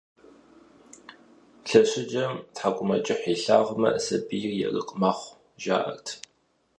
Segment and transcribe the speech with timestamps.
[1.67, 6.07] Лъэщыджэм тхьэкӀумэкӀыхь илъагъумэ, сабийр ерыкъ мэхъу, жаӀэрт.